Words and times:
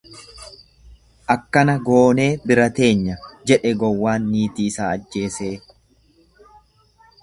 Akkana 1.33 1.75
goonee 1.89 2.27
bira 2.53 2.67
teenya, 2.81 3.21
jedhee 3.53 3.77
gowwaan 3.85 4.27
niitiisaa 4.35 4.93
ajjeesee. 4.99 5.55